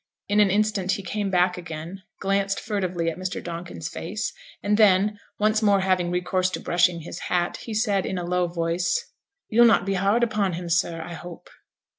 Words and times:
In 0.27 0.39
an 0.39 0.49
instant 0.49 0.93
he 0.93 1.03
came 1.03 1.29
back 1.29 1.59
again, 1.59 2.01
glanced 2.19 2.59
furtively 2.59 3.07
at 3.11 3.19
Mr. 3.19 3.39
Donkin's 3.39 3.87
face, 3.87 4.33
and 4.63 4.75
then, 4.75 5.19
once 5.37 5.61
more 5.61 5.81
having 5.81 6.09
recourse 6.09 6.49
to 6.49 6.59
brushing 6.59 7.01
his 7.01 7.19
hat, 7.29 7.57
he 7.65 7.75
said, 7.75 8.07
in 8.07 8.17
a 8.17 8.25
low 8.25 8.47
voice 8.47 9.11
'You'll 9.47 9.65
not 9.67 9.85
be 9.85 9.93
hard 9.93 10.23
upon 10.23 10.53
him, 10.53 10.69
sir, 10.71 11.03
I 11.03 11.13
hope?' 11.13 11.51